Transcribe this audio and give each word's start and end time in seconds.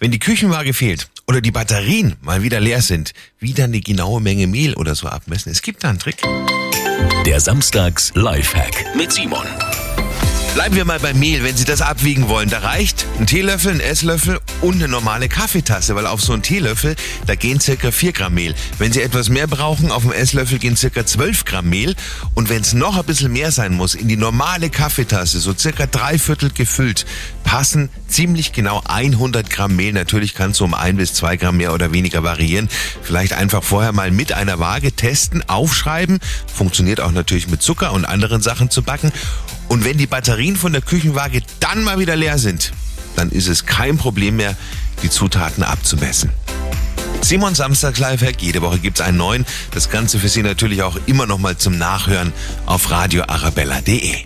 Wenn 0.00 0.10
die 0.10 0.18
Küchenwaage 0.18 0.72
fehlt 0.72 1.10
oder 1.28 1.42
die 1.42 1.50
Batterien 1.50 2.16
mal 2.22 2.42
wieder 2.42 2.58
leer 2.58 2.80
sind, 2.80 3.12
wie 3.38 3.52
dann 3.52 3.70
die 3.70 3.82
genaue 3.82 4.22
Menge 4.22 4.46
Mehl 4.46 4.72
oder 4.72 4.94
so 4.94 5.06
abmessen. 5.06 5.52
Es 5.52 5.60
gibt 5.60 5.84
da 5.84 5.90
einen 5.90 5.98
Trick. 5.98 6.22
Der 7.26 7.38
Samstags 7.38 8.10
Lifehack 8.14 8.96
mit 8.96 9.12
Simon. 9.12 9.46
Bleiben 10.54 10.74
wir 10.74 10.84
mal 10.84 10.98
beim 10.98 11.18
Mehl, 11.18 11.44
wenn 11.44 11.56
Sie 11.56 11.64
das 11.64 11.80
abwiegen 11.80 12.28
wollen. 12.28 12.50
Da 12.50 12.58
reicht 12.58 13.06
ein 13.20 13.26
Teelöffel, 13.26 13.72
ein 13.72 13.80
Esslöffel 13.80 14.40
und 14.62 14.74
eine 14.74 14.88
normale 14.88 15.28
Kaffeetasse, 15.28 15.94
weil 15.94 16.06
auf 16.06 16.20
so 16.20 16.32
einen 16.32 16.42
Teelöffel, 16.42 16.96
da 17.26 17.36
gehen 17.36 17.60
circa 17.60 17.92
4 17.92 18.12
Gramm 18.12 18.34
Mehl. 18.34 18.56
Wenn 18.78 18.92
Sie 18.92 19.00
etwas 19.00 19.28
mehr 19.28 19.46
brauchen, 19.46 19.92
auf 19.92 20.02
dem 20.02 20.10
Esslöffel 20.10 20.58
gehen 20.58 20.76
circa 20.76 21.06
12 21.06 21.44
Gramm 21.44 21.68
Mehl. 21.68 21.94
Und 22.34 22.48
wenn 22.48 22.62
es 22.62 22.72
noch 22.72 22.98
ein 22.98 23.04
bisschen 23.04 23.32
mehr 23.32 23.52
sein 23.52 23.74
muss, 23.74 23.94
in 23.94 24.08
die 24.08 24.16
normale 24.16 24.70
Kaffeetasse, 24.70 25.38
so 25.38 25.54
circa 25.54 25.86
drei 25.86 26.18
Viertel 26.18 26.50
gefüllt, 26.50 27.06
passen 27.50 27.88
ziemlich 28.06 28.52
genau 28.52 28.80
100 28.84 29.50
Gramm 29.50 29.74
Mehl. 29.74 29.92
Natürlich 29.92 30.34
kann 30.34 30.52
es 30.52 30.58
so 30.58 30.64
um 30.64 30.72
ein 30.72 30.98
bis 30.98 31.14
zwei 31.14 31.36
Gramm 31.36 31.56
mehr 31.56 31.74
oder 31.74 31.92
weniger 31.92 32.22
variieren. 32.22 32.68
Vielleicht 33.02 33.32
einfach 33.32 33.64
vorher 33.64 33.90
mal 33.90 34.12
mit 34.12 34.32
einer 34.32 34.60
Waage 34.60 34.92
testen, 34.92 35.42
aufschreiben. 35.48 36.20
Funktioniert 36.46 37.00
auch 37.00 37.10
natürlich 37.10 37.48
mit 37.48 37.60
Zucker 37.60 37.92
und 37.92 38.04
anderen 38.04 38.40
Sachen 38.40 38.70
zu 38.70 38.84
backen. 38.84 39.10
Und 39.66 39.84
wenn 39.84 39.98
die 39.98 40.06
Batterien 40.06 40.54
von 40.54 40.72
der 40.72 40.80
Küchenwaage 40.80 41.42
dann 41.58 41.82
mal 41.82 41.98
wieder 41.98 42.14
leer 42.14 42.38
sind, 42.38 42.70
dann 43.16 43.30
ist 43.30 43.48
es 43.48 43.66
kein 43.66 43.98
Problem 43.98 44.36
mehr, 44.36 44.56
die 45.02 45.10
Zutaten 45.10 45.64
abzumessen. 45.64 46.30
Simon 47.20 47.56
Samstags 47.56 47.98
Lifehack, 47.98 48.40
jede 48.40 48.62
Woche 48.62 48.78
gibt's 48.78 49.00
einen 49.00 49.18
neuen. 49.18 49.44
Das 49.72 49.90
Ganze 49.90 50.20
für 50.20 50.28
Sie 50.28 50.44
natürlich 50.44 50.84
auch 50.84 50.96
immer 51.06 51.26
noch 51.26 51.38
mal 51.38 51.58
zum 51.58 51.78
Nachhören 51.78 52.32
auf 52.66 52.92
radioarabella.de. 52.92 54.18